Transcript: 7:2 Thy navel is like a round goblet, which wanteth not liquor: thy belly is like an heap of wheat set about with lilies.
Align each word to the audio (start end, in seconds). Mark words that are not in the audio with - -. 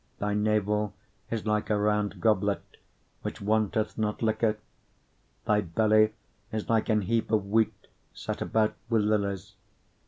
7:2 0.15 0.17
Thy 0.21 0.33
navel 0.33 0.93
is 1.29 1.45
like 1.45 1.69
a 1.69 1.77
round 1.77 2.19
goblet, 2.19 2.77
which 3.21 3.39
wanteth 3.39 3.99
not 3.99 4.23
liquor: 4.23 4.57
thy 5.45 5.61
belly 5.61 6.13
is 6.51 6.67
like 6.67 6.89
an 6.89 7.01
heap 7.03 7.29
of 7.31 7.45
wheat 7.45 7.85
set 8.11 8.41
about 8.41 8.73
with 8.89 9.03
lilies. 9.03 9.53